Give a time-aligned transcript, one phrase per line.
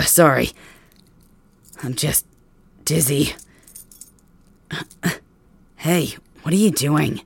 [0.00, 0.48] Uh, sorry.
[1.82, 2.24] I'm just
[2.86, 3.34] dizzy.
[5.76, 7.20] Hey, what are you doing?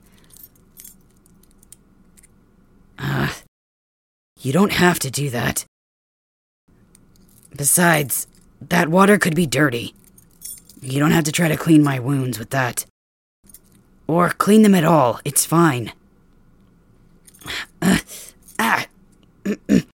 [2.99, 3.29] Uh,
[4.41, 5.63] you don't have to do that.
[7.55, 8.27] Besides,
[8.59, 9.95] that water could be dirty.
[10.81, 12.85] You don't have to try to clean my wounds with that.
[14.05, 15.93] Or clean them at all, it's fine.
[17.81, 17.99] Uh,
[18.59, 18.85] ah.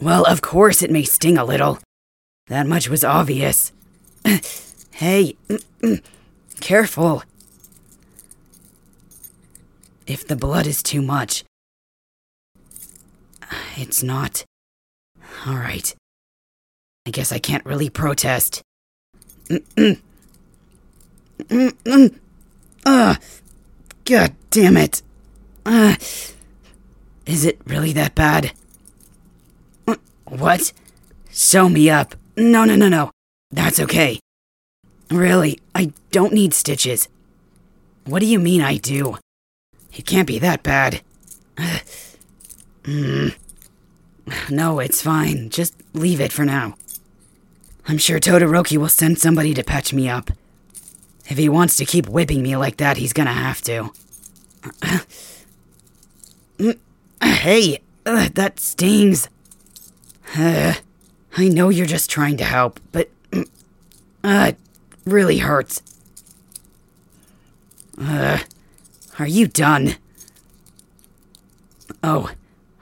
[0.00, 1.78] well, of course it may sting a little.
[2.46, 3.72] That much was obvious.
[4.92, 5.36] hey,
[6.60, 7.22] careful.
[10.06, 11.44] If the blood is too much,
[13.76, 14.44] it's not.
[15.46, 15.94] Alright.
[17.06, 18.62] I guess I can't really protest.
[19.50, 19.98] Ugh.
[24.10, 25.02] God damn it.
[25.64, 25.94] Uh,
[27.26, 28.52] is it really that bad?
[30.30, 30.72] What?
[31.30, 32.14] Sew me up.
[32.36, 33.10] No, no, no, no.
[33.50, 34.20] That's okay.
[35.10, 37.08] Really, I don't need stitches.
[38.06, 39.18] What do you mean I do?
[39.92, 41.02] It can't be that bad.
[42.84, 43.34] mm.
[44.48, 45.50] No, it's fine.
[45.50, 46.76] Just leave it for now.
[47.88, 50.30] I'm sure Todoroki will send somebody to patch me up.
[51.28, 53.90] If he wants to keep whipping me like that, he's gonna have to.
[57.22, 59.28] hey, uh, that stings.
[60.36, 60.74] Uh,
[61.36, 64.56] I know you're just trying to help, but uh, it
[65.04, 65.82] really hurts.
[68.00, 68.38] Uh,
[69.18, 69.96] are you done?
[72.02, 72.30] Oh,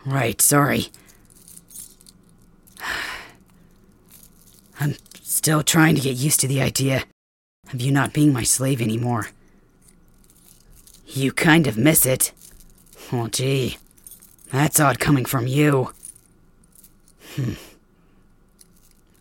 [0.05, 0.89] right, sorry.
[4.81, 7.05] I'm still trying to get used to the idea
[7.73, 9.29] of you not being my slave anymore.
[11.07, 12.33] You kind of miss it.
[13.13, 13.79] Oh, gee.
[14.53, 15.93] That's odd coming from you.
[17.39, 17.53] Hmm.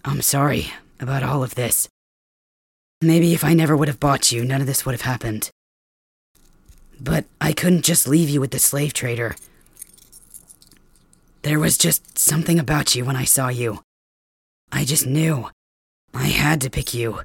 [0.03, 1.87] I'm sorry about all of this.
[2.99, 5.51] Maybe if I never would have bought you, none of this would have happened.
[6.99, 9.35] But I couldn't just leave you with the slave trader.
[11.43, 13.81] There was just something about you when I saw you.
[14.71, 15.51] I just knew.
[16.11, 17.21] I had to pick you.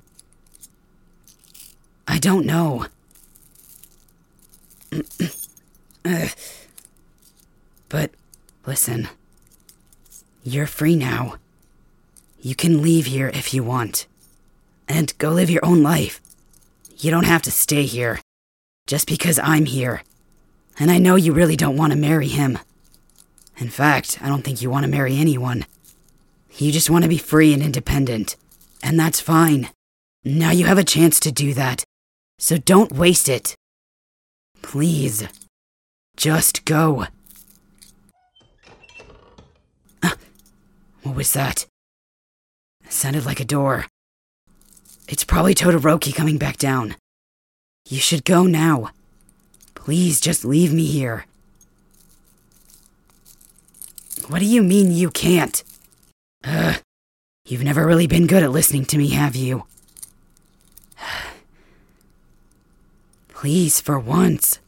[2.07, 2.85] I don't know.
[7.89, 8.11] but
[8.67, 9.09] listen,
[10.43, 11.37] you're free now.
[12.41, 14.07] You can leave here if you want.
[14.89, 16.21] And go live your own life.
[16.99, 18.21] You don't have to stay here.
[18.87, 20.03] Just because I'm here.
[20.79, 22.59] And I know you really don't want to marry him.
[23.59, 25.67] In fact, I don't think you want to marry anyone.
[26.57, 28.37] You just want to be free and independent.
[28.83, 29.71] And that's fine.
[30.25, 31.85] Now you have a chance to do that.
[32.39, 33.55] So don't waste it.
[34.63, 35.29] Please.
[36.17, 37.07] Just go.
[41.03, 41.67] What was that?
[42.85, 43.87] It sounded like a door.
[45.09, 46.97] It's probably Todoroki coming back down.
[47.89, 48.91] You should go now.
[49.75, 51.27] Please just leave me here.
[54.29, 55.63] What do you mean you can't?
[56.45, 56.81] Ugh.
[57.45, 59.65] You've never really been good at listening to me, have you?
[63.29, 64.61] Please, for once.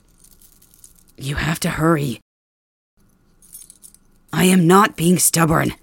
[1.16, 2.20] You have to hurry.
[4.32, 5.74] I am not being stubborn.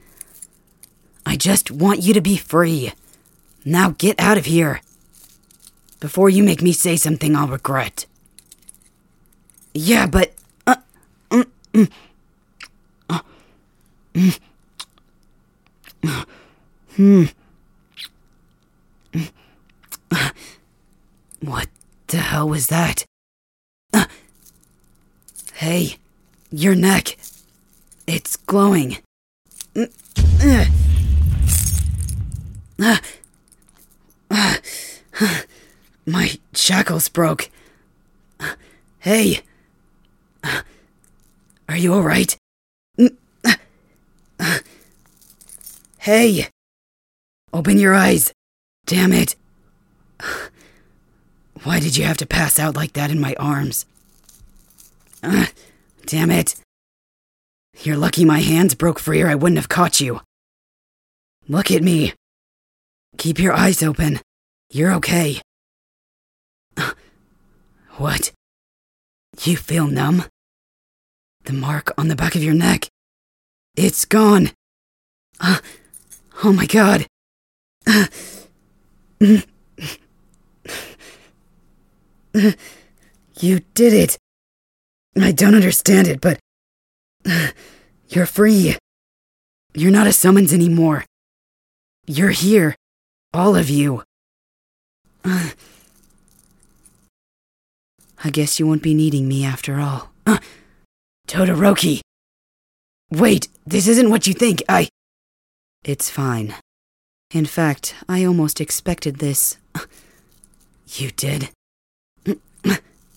[1.32, 2.92] I just want you to be free.
[3.64, 4.82] Now get out of here.
[6.02, 8.06] Before you make me say something I'll regret.
[9.74, 10.34] Yeah, but.
[10.68, 10.76] Uh,
[11.30, 11.90] mm, mm,
[13.10, 13.22] uh,
[14.14, 14.40] mm,
[16.98, 17.24] hmm.
[21.40, 21.70] What
[22.08, 23.06] the hell was that?
[23.94, 24.08] Uh,
[25.54, 25.96] hey,
[26.52, 27.18] your neck.
[28.06, 28.98] It's glowing.
[29.74, 30.66] Uh,
[36.06, 37.50] my shackles broke.
[39.00, 39.42] Hey.
[40.44, 42.38] Are you alright?
[46.00, 46.48] Hey.
[47.54, 48.34] Open your eyes.
[48.88, 49.36] Damn it.
[51.64, 53.86] Why did you have to pass out like that in my arms?
[56.08, 56.56] Damn it.
[57.84, 60.22] You're lucky my hands broke free or I wouldn't have caught you.
[61.48, 62.14] Look at me.
[63.18, 64.20] Keep your eyes open.
[64.72, 65.42] You're okay.
[67.98, 68.32] What?
[69.44, 70.24] You feel numb?
[71.44, 72.88] The mark on the back of your neck.
[73.76, 74.52] It's gone.
[75.40, 75.60] Uh,
[76.44, 77.06] oh my god.
[83.42, 84.18] You did it.
[85.20, 86.40] I don't understand it, but.
[88.08, 88.78] You're free.
[89.74, 91.06] You're not a summons anymore.
[92.06, 92.76] You're here.
[93.34, 94.04] All of you.
[95.26, 95.54] I
[98.32, 100.12] guess you won't be needing me after all.
[101.28, 102.02] Todoroki!
[103.10, 104.64] Wait, this isn't what you think.
[104.68, 104.90] I.
[105.84, 106.56] It's fine.
[107.34, 109.58] In fact, I almost expected this.
[110.94, 111.50] You did?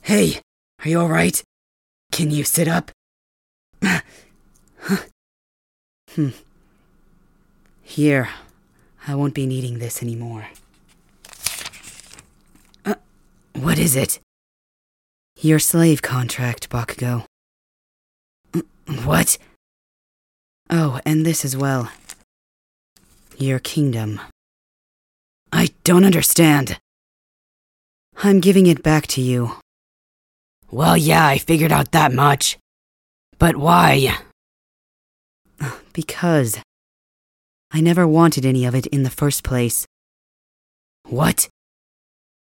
[0.02, 0.40] Hey,
[0.84, 1.42] are you alright?
[2.12, 2.92] Can you sit up?
[6.10, 6.28] hmm.
[7.82, 8.28] Here,
[9.06, 10.46] I won't be needing this anymore.
[12.84, 12.94] Uh,
[13.54, 14.18] what is it?
[15.40, 17.26] Your slave contract, Bakugo.
[19.04, 19.38] What?
[20.70, 21.90] Oh, and this as well.
[23.36, 24.20] Your kingdom.
[25.52, 26.78] I don't understand.
[28.22, 29.52] I'm giving it back to you.
[30.70, 32.58] Well, yeah, I figured out that much.
[33.38, 34.18] But why?
[35.92, 36.58] Because
[37.74, 39.84] I never wanted any of it in the first place.
[41.08, 41.48] What?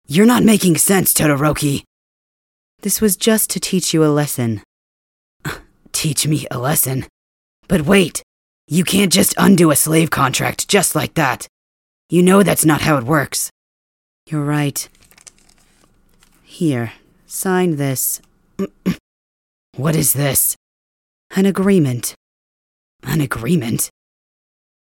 [0.07, 1.85] You're not making sense, Todoroki.
[2.83, 4.63] This was just to teach you a lesson.
[5.93, 7.07] Teach me a lesson?
[7.67, 8.23] But wait,
[8.69, 11.49] you can't just undo a slave contract just like that.
[12.11, 13.49] You know that's not how it works.
[14.29, 14.87] You're right.
[16.43, 16.93] Here,
[17.25, 18.21] sign this.
[19.77, 20.57] what is this?
[21.35, 22.15] An agreement.
[23.05, 23.89] An agreement?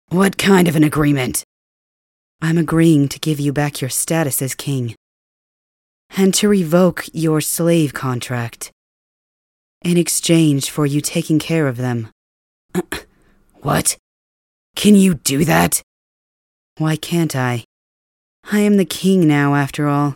[0.09, 1.43] What kind of an agreement?
[2.41, 4.95] I'm agreeing to give you back your status as king.
[6.15, 8.71] And to revoke your slave contract.
[9.83, 12.09] In exchange for you taking care of them.
[13.61, 13.97] what?
[14.75, 15.81] Can you do that?
[16.77, 17.63] Why can't I?
[18.51, 20.15] I am the king now, after all.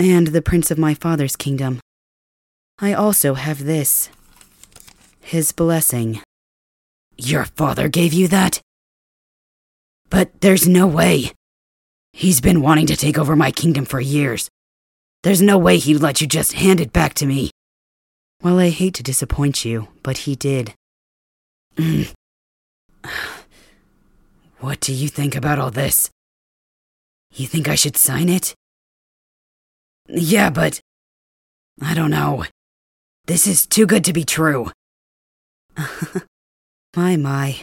[0.00, 1.80] And the prince of my father's kingdom.
[2.80, 4.10] I also have this
[5.20, 6.20] his blessing.
[7.18, 8.60] Your father gave you that?
[10.10, 11.32] But there's no way.
[12.12, 14.50] He's been wanting to take over my kingdom for years.
[15.22, 17.50] There's no way he'd let you just hand it back to me.
[18.42, 20.74] Well, I hate to disappoint you, but he did.
[21.76, 22.12] Mm.
[24.60, 26.10] what do you think about all this?
[27.34, 28.54] You think I should sign it?
[30.08, 30.80] Yeah, but.
[31.82, 32.44] I don't know.
[33.26, 34.70] This is too good to be true.
[36.96, 37.58] my, my.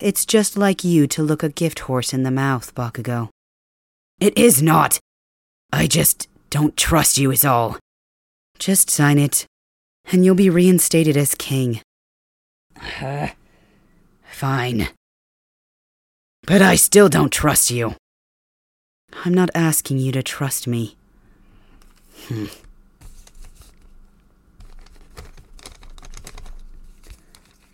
[0.00, 3.28] It's just like you to look a gift horse in the mouth, Bakugo.
[4.18, 4.98] It is not.
[5.72, 7.78] I just don't trust you, is all.
[8.58, 9.46] Just sign it,
[10.10, 11.80] and you'll be reinstated as king.
[13.00, 13.28] Uh,
[14.30, 14.88] fine.
[16.44, 17.94] But I still don't trust you.
[19.24, 20.96] I'm not asking you to trust me.
[22.26, 22.46] Hmm.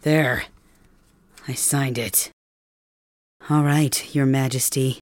[0.03, 0.45] There.
[1.49, 2.31] I signed it.
[3.49, 4.99] All right, Your Majesty.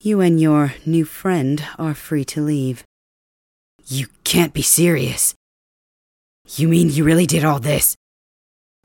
[0.00, 2.84] You and your new friend are free to leave.
[3.84, 5.34] You can't be serious.
[6.54, 7.96] You mean you really did all this?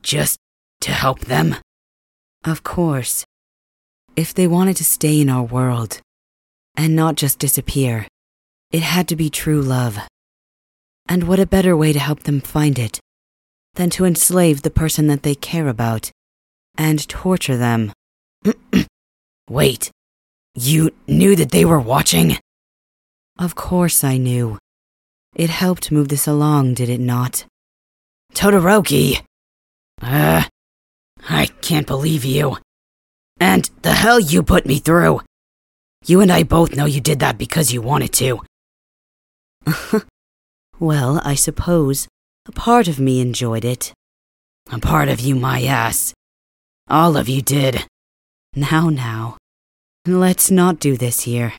[0.02, 0.38] Just
[0.80, 1.54] to help them?
[2.44, 3.24] Of course.
[4.16, 6.00] If they wanted to stay in our world,
[6.76, 8.08] and not just disappear,
[8.72, 9.98] it had to be true love.
[11.08, 12.98] And what a better way to help them find it
[13.78, 16.10] than to enslave the person that they care about
[16.76, 17.92] and torture them.
[19.48, 19.92] Wait,
[20.56, 22.36] you knew that they were watching?
[23.38, 24.58] Of course I knew.
[25.36, 27.46] It helped move this along, did it not?
[28.34, 29.22] Todoroki!
[30.02, 30.42] Uh,
[31.28, 32.56] I can't believe you.
[33.38, 35.20] And the hell you put me through.
[36.04, 38.40] You and I both know you did that because you wanted to.
[40.80, 42.08] well, I suppose
[42.48, 43.92] a part of me enjoyed it.
[44.72, 46.14] A part of you, my ass.
[46.88, 47.84] All of you did.
[48.56, 49.36] Now, now.
[50.06, 51.52] Let's not do this here.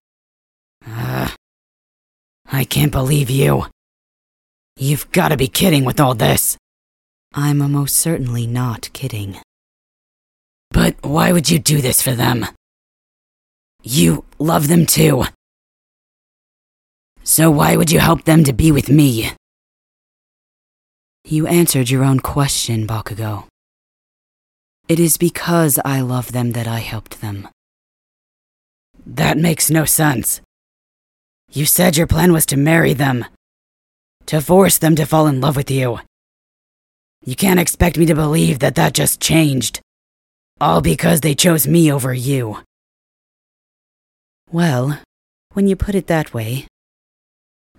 [0.88, 1.30] Uh,
[2.52, 3.68] I can't believe you.
[4.78, 6.58] You've gotta be kidding with all this.
[7.34, 9.38] I'm most certainly not kidding.
[10.72, 12.48] But why would you do this for them?
[13.84, 15.26] You love them too.
[17.24, 19.32] So why would you help them to be with me?
[21.26, 23.46] You answered your own question, Bakugo.
[24.88, 27.48] It is because I love them that I helped them.
[29.06, 30.42] That makes no sense.
[31.52, 33.26] You said your plan was to marry them,
[34.28, 36.00] to force them to fall in love with you.
[37.26, 39.82] You can't expect me to believe that that just changed,
[40.62, 42.60] all because they chose me over you.
[44.52, 45.00] Well,
[45.54, 46.68] when you put it that way,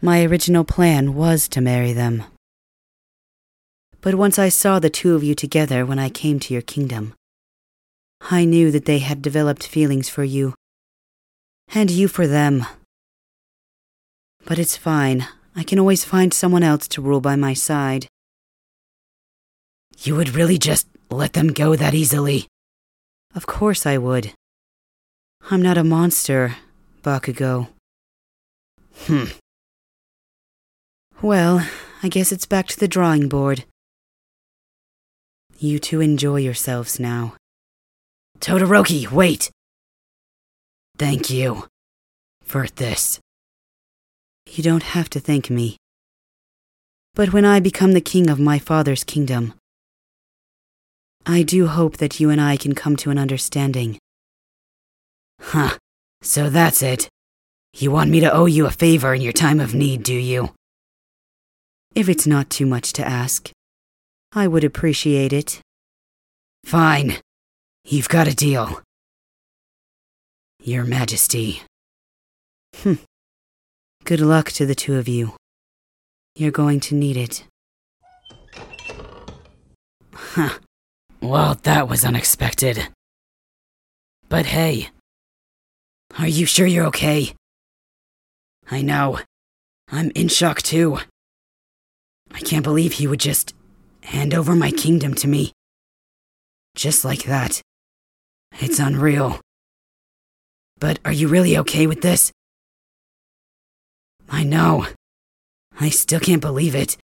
[0.02, 2.24] my original plan was to marry them.
[4.00, 7.14] But once I saw the two of you together when I came to your kingdom,
[8.30, 10.54] I knew that they had developed feelings for you.
[11.74, 12.64] And you for them.
[14.46, 15.26] But it's fine.
[15.54, 18.06] I can always find someone else to rule by my side.
[19.98, 22.46] You would really just let them go that easily?
[23.34, 24.32] Of course I would.
[25.50, 26.56] I'm not a monster,
[27.02, 27.68] Bakugo.
[29.06, 29.24] Hmm.
[31.20, 31.66] Well,
[32.02, 33.64] I guess it's back to the drawing board.
[35.62, 37.34] You two enjoy yourselves now.
[38.38, 39.50] Todoroki, wait!
[40.96, 41.66] Thank you
[42.42, 43.20] for this.
[44.48, 45.76] You don't have to thank me.
[47.14, 49.52] But when I become the king of my father's kingdom,
[51.26, 53.98] I do hope that you and I can come to an understanding.
[55.42, 55.76] Huh.
[56.22, 57.10] So that's it.
[57.74, 60.54] You want me to owe you a favor in your time of need, do you?
[61.94, 63.52] If it's not too much to ask,
[64.32, 65.60] I would appreciate it.
[66.64, 67.16] Fine.
[67.84, 68.80] You've got a deal.
[70.62, 71.62] Your Majesty.
[72.76, 72.94] Hmm.
[74.04, 75.34] Good luck to the two of you.
[76.36, 77.44] You're going to need it.
[80.14, 80.58] Huh.
[81.20, 82.88] Well, that was unexpected.
[84.28, 84.90] But hey,
[86.18, 87.34] are you sure you're okay?
[88.70, 89.18] I know.
[89.90, 90.98] I'm in shock too.
[92.32, 93.54] I can't believe he would just
[94.10, 95.52] hand over my kingdom to me.
[96.74, 97.62] Just like that.
[98.60, 99.40] It's unreal.
[100.78, 102.32] But are you really okay with this?
[104.28, 104.86] I know.
[105.78, 106.96] I still can't believe it.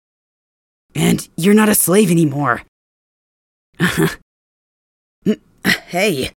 [0.95, 2.63] And you're not a slave anymore.
[5.65, 6.33] hey.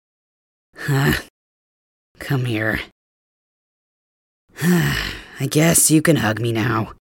[2.20, 2.80] Come here.
[4.64, 6.94] I guess you can hug me now.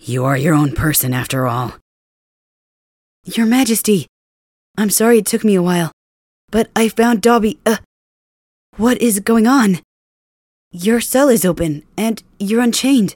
[0.00, 1.74] You are your own person after all.
[3.26, 4.06] Your Majesty,
[4.76, 5.90] I'm sorry it took me a while,
[6.50, 7.58] but I found Dobby.
[7.64, 7.78] Uh,
[8.76, 9.78] what is going on?
[10.70, 13.14] Your cell is open, and you're unchained.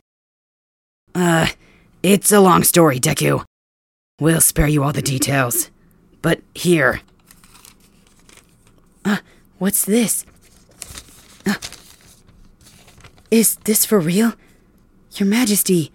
[1.15, 1.49] Uh,
[2.03, 3.45] it's a long story, Deku.
[4.19, 5.71] We'll spare you all the details.
[6.23, 7.03] But here.
[9.05, 9.19] Uh,
[9.59, 10.25] what's this?
[11.45, 11.55] Uh,
[13.31, 14.33] is this for real?
[15.17, 15.93] Your Majesty,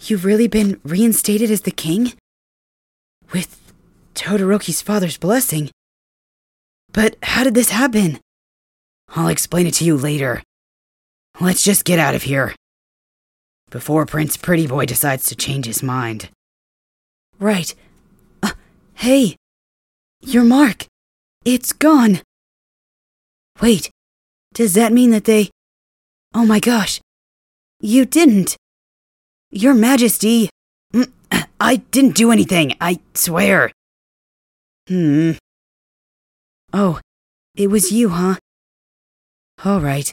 [0.00, 2.14] you've really been reinstated as the king?
[3.32, 3.72] With
[4.14, 5.70] Todoroki's father's blessing.
[6.92, 8.20] But how did this happen?
[9.10, 10.42] I'll explain it to you later.
[11.40, 12.54] Let's just get out of here.
[13.70, 16.30] Before Prince Pretty Boy decides to change his mind.
[17.38, 17.74] Right.
[18.42, 18.52] Uh,
[18.94, 19.36] hey!
[20.20, 20.86] Your mark!
[21.44, 22.20] It's gone!
[23.60, 23.90] Wait,
[24.54, 25.50] does that mean that they.
[26.34, 27.00] Oh my gosh!
[27.80, 28.56] You didn't!
[29.50, 30.50] Your Majesty!
[31.60, 33.70] I didn't do anything, I swear.
[34.88, 35.32] Hmm.
[36.72, 37.00] Oh,
[37.56, 38.36] it was you, huh?
[39.64, 40.12] All right.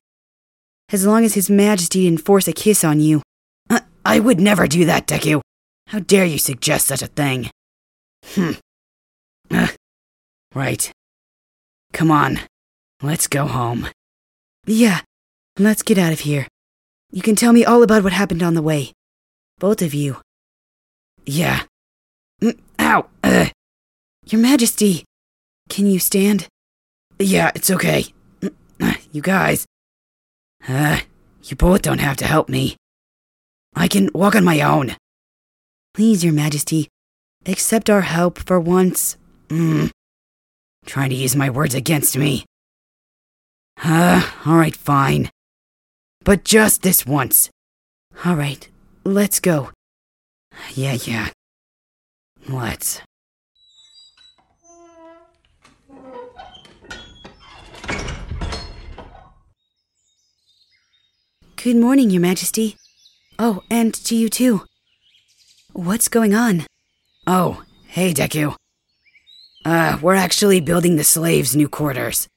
[0.92, 3.22] As long as His Majesty didn't force a kiss on you.
[4.06, 5.42] I would never do that, Deku.
[5.88, 7.50] How dare you suggest such a thing?
[8.24, 8.52] Hmm.
[9.50, 9.68] Uh,
[10.54, 10.92] right.
[11.92, 12.40] Come on.
[13.02, 13.88] Let's go home.
[14.68, 15.02] Yeah,
[15.58, 16.48] let's get out of here.
[17.12, 18.94] You can tell me all about what happened on the way.
[19.60, 20.18] Both of you.
[21.26, 21.64] Yeah.
[22.42, 23.08] Mm, ow!
[23.24, 23.48] Uh.
[24.28, 25.04] Your Majesty!
[25.70, 26.48] Can you stand?
[27.20, 28.06] Yeah, it's okay.
[28.42, 29.66] Mm, you guys.
[30.68, 31.00] Uh,
[31.44, 32.76] you both don't have to help me.
[33.76, 34.96] I can walk on my own.
[35.94, 36.90] Please, Your Majesty,
[37.46, 39.18] accept our help for once.
[39.50, 39.88] Hmm.
[40.86, 42.46] Trying to use my words against me.
[43.84, 45.30] Uh, alright, fine.
[46.24, 47.50] But just this once.
[48.26, 48.70] Alright,
[49.04, 49.72] let's go.
[50.74, 51.30] Yeah, yeah.
[52.48, 53.02] Let's.
[61.56, 62.78] Good morning, Your Majesty.
[63.40, 64.62] Oh, and to you too.
[65.74, 66.66] What's going on?
[67.26, 68.56] Oh, hey, Deku.
[69.66, 72.28] Uh, we're actually building the slaves' new quarters.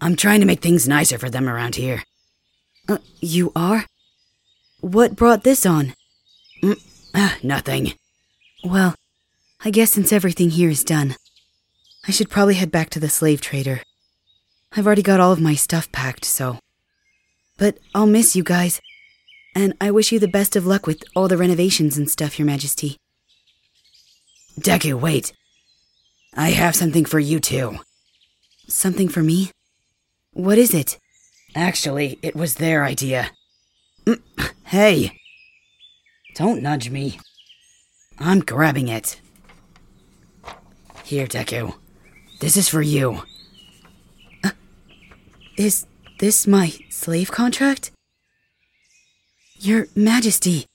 [0.00, 2.02] I'm trying to make things nicer for them around here.
[2.88, 3.84] Uh, you are?
[4.80, 5.94] What brought this on?
[6.62, 6.80] Mm,
[7.14, 7.94] uh, nothing.
[8.64, 8.94] Well,
[9.64, 11.16] I guess since everything here is done,
[12.06, 13.82] I should probably head back to the slave trader.
[14.72, 16.58] I've already got all of my stuff packed, so.
[17.56, 18.80] But I'll miss you guys.
[19.54, 22.46] And I wish you the best of luck with all the renovations and stuff, Your
[22.46, 22.98] Majesty.
[24.60, 25.32] Deku, wait.
[26.34, 27.78] I have something for you too.
[28.68, 29.50] Something for me?
[30.32, 30.98] What is it?
[31.54, 33.30] Actually, it was their idea.
[34.04, 34.20] Mm,
[34.64, 35.18] hey!
[36.38, 37.18] Don't nudge me.
[38.16, 39.20] I'm grabbing it.
[41.02, 41.74] Here, Deku.
[42.38, 43.22] this is for you.
[44.44, 44.52] Uh,
[45.56, 45.84] is
[46.20, 47.90] this my slave contract?
[49.58, 50.66] Your Majesty,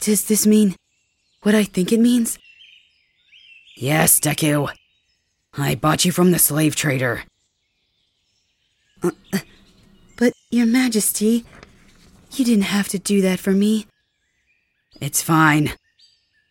[0.00, 0.76] does this mean
[1.42, 2.38] what I think it means?
[3.76, 4.70] Yes, Deku.
[5.58, 7.24] I bought you from the slave trader.
[9.02, 9.40] Uh, uh,
[10.16, 11.44] but, Your Majesty,
[12.32, 13.86] you didn't have to do that for me.
[15.00, 15.72] It's fine.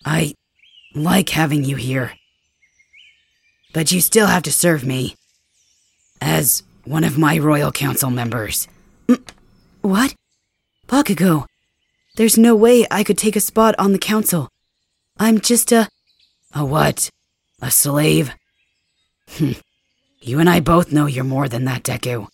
[0.05, 0.33] I
[0.95, 2.13] like having you here.
[3.73, 5.15] But you still have to serve me.
[6.19, 8.67] As one of my Royal Council members.
[9.07, 9.21] Mm,
[9.81, 10.15] what?
[10.87, 11.45] Bakugo,
[12.15, 14.49] there's no way I could take a spot on the council.
[15.17, 15.87] I'm just a.
[16.53, 17.09] A what?
[17.61, 18.33] A slave?
[19.29, 19.51] Hmm.
[20.19, 22.27] you and I both know you're more than that, Deku.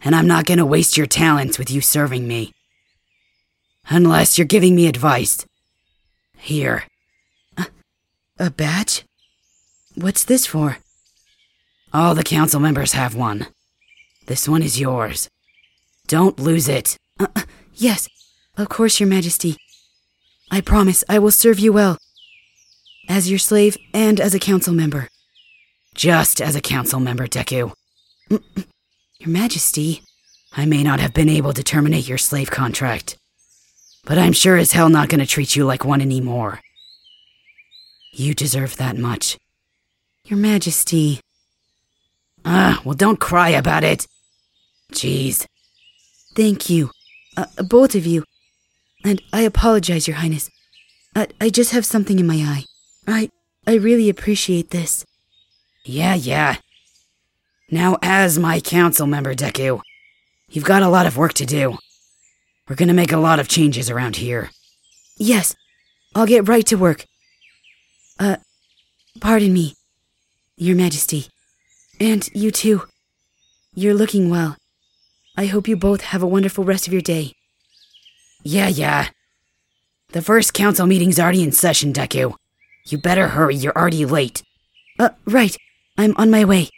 [0.00, 2.52] And I'm not gonna waste your talents with you serving me.
[3.88, 5.44] Unless you're giving me advice.
[6.36, 6.84] Here.
[7.56, 7.66] A,
[8.38, 9.04] a badge?
[9.94, 10.78] What's this for?
[11.92, 13.46] All the council members have one.
[14.26, 15.30] This one is yours.
[16.06, 16.98] Don't lose it.
[17.18, 17.42] Uh, uh,
[17.74, 18.08] yes,
[18.56, 19.56] of course, Your Majesty.
[20.50, 21.96] I promise I will serve you well.
[23.08, 25.08] As your slave and as a council member.
[25.94, 27.72] Just as a council member, Deku.
[28.30, 28.66] Mm, mm.
[29.18, 30.02] Your Majesty.
[30.56, 33.16] I may not have been able to terminate your slave contract,
[34.06, 36.60] but I'm sure as hell not gonna treat you like one anymore.
[38.12, 39.36] You deserve that much.
[40.24, 41.20] Your Majesty.
[42.44, 44.06] Ah, well, don't cry about it.
[44.92, 45.46] Jeez.
[46.34, 46.90] Thank you.
[47.36, 48.24] Uh, both of you.
[49.04, 50.50] And I apologize, Your Highness.
[51.14, 52.64] I, I just have something in my eye.
[53.06, 53.30] I,
[53.66, 55.04] I really appreciate this.
[55.84, 56.56] Yeah, yeah.
[57.70, 59.80] Now, as my council member, Deku,
[60.48, 61.78] you've got a lot of work to do.
[62.68, 64.50] We're gonna make a lot of changes around here.
[65.16, 65.54] Yes,
[66.14, 67.06] I'll get right to work.
[68.18, 68.36] Uh,
[69.20, 69.74] pardon me,
[70.56, 71.26] Your Majesty.
[72.00, 72.82] And you too.
[73.74, 74.56] You're looking well.
[75.36, 77.32] I hope you both have a wonderful rest of your day.
[78.42, 79.08] Yeah, yeah.
[80.12, 82.34] The first council meeting's already in session, Deku.
[82.86, 84.42] You better hurry, you're already late.
[84.98, 85.56] Uh, right.
[85.98, 86.68] I'm on my way.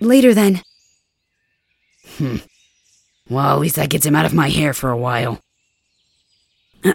[0.00, 0.62] Later then.
[2.16, 2.36] Hmm.
[3.30, 5.40] Well, at least that gets him out of my hair for a while.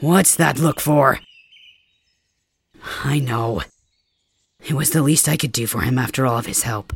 [0.00, 1.20] What's that look for?
[3.04, 3.62] I know.
[4.66, 6.94] It was the least I could do for him after all of his help.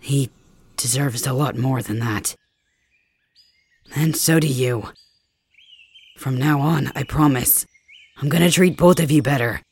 [0.00, 0.30] He
[0.76, 2.34] deserves a lot more than that.
[3.94, 4.90] And so do you.
[6.16, 7.66] From now on, I promise,
[8.18, 9.62] I'm gonna treat both of you better.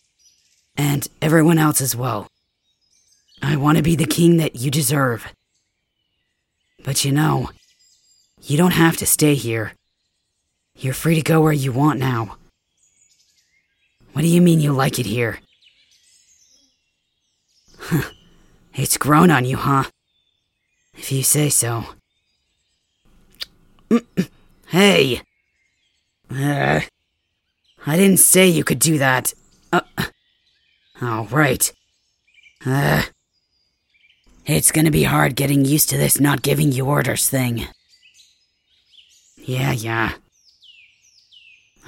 [0.77, 2.29] And everyone else as well.
[3.43, 5.33] I want to be the king that you deserve.
[6.85, 7.51] But you know,
[8.43, 9.73] you don't have to stay here.
[10.77, 12.37] You're free to go where you want now.
[14.13, 15.39] What do you mean you like it here?
[18.75, 19.85] it's grown on you, huh?
[20.97, 21.87] If you say so.
[24.69, 25.23] hey!
[26.31, 26.81] Uh,
[27.87, 29.33] I didn't say you could do that.
[29.73, 29.81] Uh,
[31.01, 31.73] oh, right.
[32.67, 33.05] Uh,
[34.47, 37.67] it's gonna be hard getting used to this not giving you orders thing.
[39.37, 40.13] Yeah, yeah.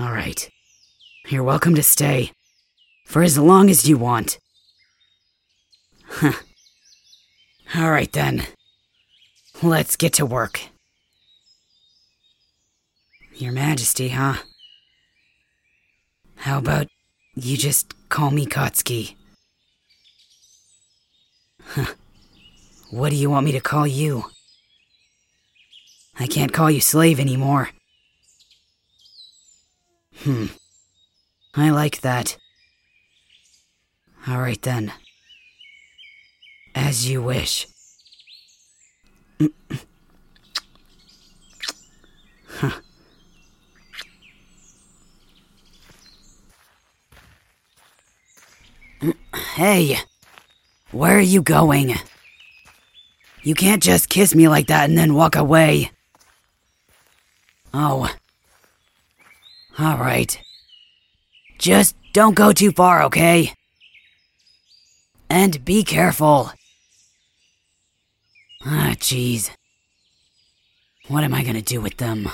[0.00, 0.50] Alright.
[1.28, 2.32] You're welcome to stay.
[3.06, 4.38] For as long as you want.
[6.04, 6.32] Huh.
[7.76, 8.46] Alright then.
[9.62, 10.60] Let's get to work.
[13.34, 14.36] Your Majesty, huh?
[16.36, 16.88] How about
[17.34, 19.14] you just call me Katsuki?
[21.62, 21.94] Huh.
[22.90, 24.26] What do you want me to call you?
[26.18, 27.70] I can't call you slave anymore.
[30.18, 30.46] Hmm.
[31.54, 32.38] I like that.
[34.28, 34.92] Alright then.
[36.74, 37.66] As you wish.
[49.56, 49.96] Hey,
[50.92, 51.94] where are you going?
[53.46, 55.92] You can't just kiss me like that and then walk away.
[57.72, 58.12] Oh.
[59.78, 60.40] Alright.
[61.56, 63.52] Just don't go too far, okay?
[65.30, 66.50] And be careful.
[68.64, 69.52] Ah, jeez.
[71.06, 72.28] What am I gonna do with them?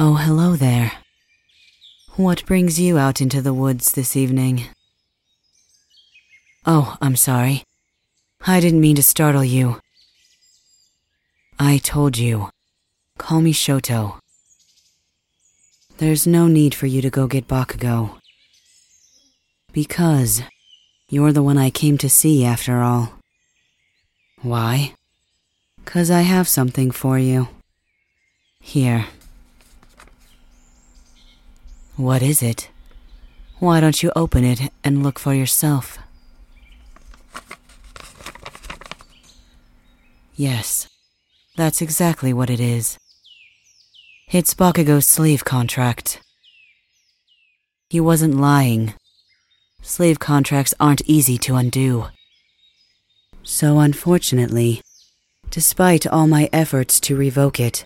[0.00, 0.92] Oh, hello there.
[2.14, 4.66] What brings you out into the woods this evening?
[6.64, 7.64] Oh, I'm sorry.
[8.46, 9.80] I didn't mean to startle you.
[11.58, 12.50] I told you.
[13.18, 14.20] Call me Shoto.
[15.96, 18.20] There's no need for you to go get Bakugo.
[19.72, 20.42] Because
[21.08, 23.14] you're the one I came to see after all.
[24.42, 24.94] Why?
[25.86, 27.48] Cause I have something for you.
[28.60, 29.06] Here.
[31.98, 32.70] What is it?
[33.58, 35.98] Why don't you open it and look for yourself?
[40.36, 40.88] Yes,
[41.56, 42.98] that's exactly what it is.
[44.30, 46.20] It's Bakugo's slave contract.
[47.90, 48.94] He wasn't lying.
[49.82, 52.06] Slave contracts aren't easy to undo.
[53.42, 54.82] So, unfortunately,
[55.50, 57.84] despite all my efforts to revoke it,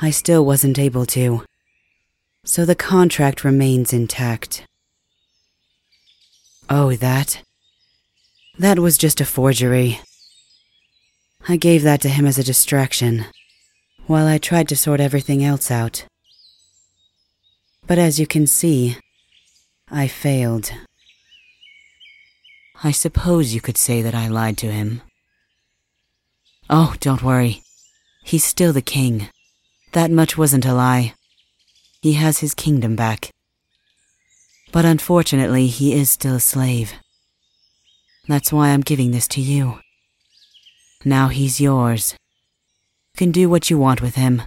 [0.00, 1.42] I still wasn't able to.
[2.44, 4.64] So the contract remains intact.
[6.68, 7.42] Oh, that?
[8.58, 10.00] That was just a forgery.
[11.48, 13.26] I gave that to him as a distraction,
[14.06, 16.04] while I tried to sort everything else out.
[17.86, 18.96] But as you can see,
[19.90, 20.72] I failed.
[22.82, 25.02] I suppose you could say that I lied to him.
[26.70, 27.62] Oh, don't worry.
[28.22, 29.28] He's still the king.
[29.92, 31.14] That much wasn't a lie.
[32.02, 33.30] He has his kingdom back.
[34.72, 36.94] But unfortunately, he is still a slave.
[38.28, 39.80] That's why I'm giving this to you.
[41.04, 42.14] Now he's yours.
[43.14, 44.42] You can do what you want with him.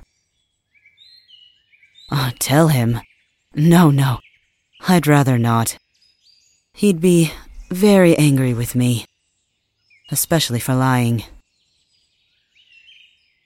[2.11, 3.01] Oh, tell him.
[3.53, 4.19] No, no.
[4.87, 5.77] I'd rather not.
[6.73, 7.31] He'd be
[7.69, 9.05] very angry with me.
[10.11, 11.23] Especially for lying.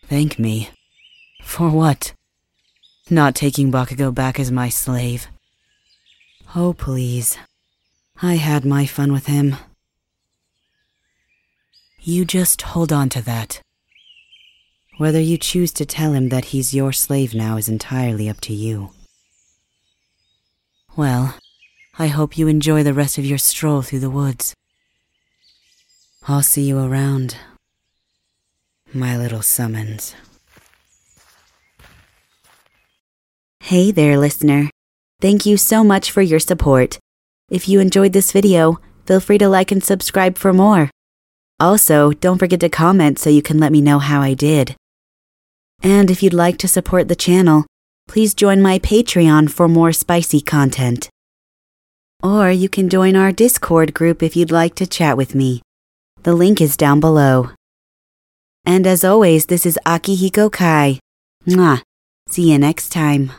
[0.05, 0.69] Thank me.
[1.41, 2.13] For what?
[3.09, 5.27] Not taking Bakugo back as my slave.
[6.55, 7.37] Oh, please.
[8.21, 9.55] I had my fun with him.
[12.01, 13.61] You just hold on to that.
[14.97, 18.53] Whether you choose to tell him that he's your slave now is entirely up to
[18.53, 18.89] you.
[20.97, 21.35] Well,
[21.99, 24.53] I hope you enjoy the rest of your stroll through the woods.
[26.27, 27.37] I'll see you around,
[28.93, 30.13] my little summons.
[33.67, 34.69] Hey there, listener.
[35.19, 36.99] Thank you so much for your support.
[37.51, 40.89] If you enjoyed this video, feel free to like and subscribe for more.
[41.59, 44.77] Also, don't forget to comment so you can let me know how I did.
[45.83, 47.65] And if you'd like to support the channel,
[48.07, 51.09] please join my Patreon for more spicy content.
[52.23, 55.61] Or you can join our Discord group if you'd like to chat with me.
[56.23, 57.51] The link is down below.
[58.63, 61.01] And as always, this is Akihiko Kai.
[61.45, 61.81] Mwah.
[62.29, 63.33] See you next time.